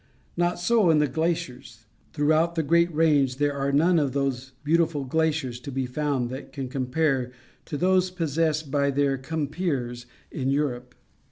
[0.35, 1.85] Not so in the glaciers.
[2.13, 6.51] Throughout the great range, there are none of those beautiful glaciers to be found that
[6.51, 7.31] can compare
[7.69, 10.95] with those possessed by their compeers in Europe.